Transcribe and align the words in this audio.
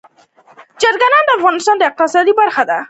چرګان 0.81 1.23
د 1.25 1.29
افغانستان 1.37 1.75
د 1.77 1.83
اقتصاد 1.89 2.27
برخه 2.39 2.63
ده. 2.69 2.77